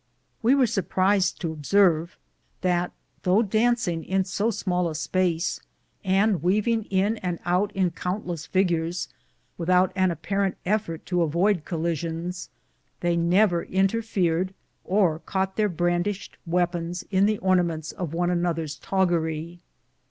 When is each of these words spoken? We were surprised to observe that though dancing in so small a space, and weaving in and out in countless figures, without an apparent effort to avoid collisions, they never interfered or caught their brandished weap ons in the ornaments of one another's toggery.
We 0.41 0.55
were 0.55 0.65
surprised 0.65 1.39
to 1.41 1.51
observe 1.51 2.17
that 2.61 2.91
though 3.21 3.43
dancing 3.43 4.03
in 4.03 4.23
so 4.23 4.49
small 4.49 4.89
a 4.89 4.95
space, 4.95 5.59
and 6.03 6.41
weaving 6.41 6.85
in 6.85 7.17
and 7.17 7.37
out 7.45 7.71
in 7.73 7.91
countless 7.91 8.47
figures, 8.47 9.09
without 9.59 9.91
an 9.95 10.09
apparent 10.09 10.57
effort 10.65 11.05
to 11.05 11.21
avoid 11.21 11.65
collisions, 11.65 12.49
they 13.01 13.15
never 13.15 13.61
interfered 13.61 14.55
or 14.83 15.19
caught 15.19 15.55
their 15.55 15.69
brandished 15.69 16.35
weap 16.47 16.73
ons 16.73 17.03
in 17.11 17.27
the 17.27 17.37
ornaments 17.37 17.91
of 17.91 18.11
one 18.11 18.31
another's 18.31 18.79
toggery. 18.79 19.59